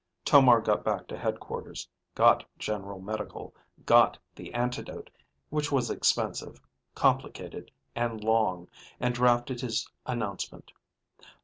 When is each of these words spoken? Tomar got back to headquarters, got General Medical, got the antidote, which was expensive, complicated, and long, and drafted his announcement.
Tomar 0.25 0.61
got 0.61 0.83
back 0.83 1.05
to 1.09 1.15
headquarters, 1.15 1.87
got 2.15 2.43
General 2.57 2.99
Medical, 2.99 3.53
got 3.85 4.17
the 4.33 4.51
antidote, 4.51 5.11
which 5.51 5.71
was 5.71 5.91
expensive, 5.91 6.59
complicated, 6.95 7.69
and 7.95 8.23
long, 8.23 8.67
and 8.99 9.13
drafted 9.13 9.61
his 9.61 9.87
announcement. 10.07 10.71